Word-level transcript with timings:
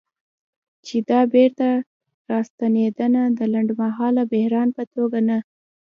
چې 0.85 0.95
دا 1.09 1.21
بیرته 1.33 1.69
راستنېدنه 2.31 3.21
د 3.37 3.39
لنډمهاله 3.53 4.23
بحران 4.33 4.67
په 4.77 4.83
توګه 4.95 5.19
نه 5.29 5.37